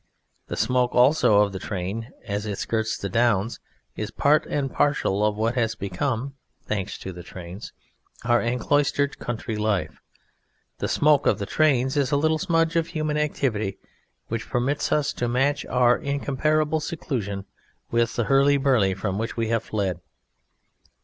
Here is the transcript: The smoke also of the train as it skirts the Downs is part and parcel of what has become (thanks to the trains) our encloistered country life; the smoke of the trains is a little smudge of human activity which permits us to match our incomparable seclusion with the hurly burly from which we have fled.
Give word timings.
The 0.47 0.57
smoke 0.57 0.95
also 0.95 1.41
of 1.43 1.51
the 1.53 1.59
train 1.59 2.11
as 2.25 2.47
it 2.47 2.57
skirts 2.57 2.97
the 2.97 3.07
Downs 3.07 3.59
is 3.95 4.09
part 4.09 4.47
and 4.47 4.73
parcel 4.73 5.23
of 5.23 5.35
what 5.35 5.53
has 5.53 5.75
become 5.75 6.33
(thanks 6.65 6.97
to 6.97 7.11
the 7.13 7.21
trains) 7.21 7.71
our 8.23 8.41
encloistered 8.41 9.19
country 9.19 9.55
life; 9.55 10.01
the 10.79 10.87
smoke 10.87 11.27
of 11.27 11.37
the 11.37 11.45
trains 11.45 11.95
is 11.97 12.11
a 12.11 12.17
little 12.17 12.39
smudge 12.39 12.75
of 12.75 12.87
human 12.87 13.15
activity 13.17 13.77
which 14.27 14.49
permits 14.49 14.91
us 14.91 15.13
to 15.13 15.27
match 15.27 15.67
our 15.67 15.99
incomparable 15.99 16.79
seclusion 16.79 17.45
with 17.91 18.15
the 18.15 18.23
hurly 18.23 18.57
burly 18.57 18.95
from 18.95 19.19
which 19.19 19.37
we 19.37 19.49
have 19.49 19.61
fled. 19.63 20.01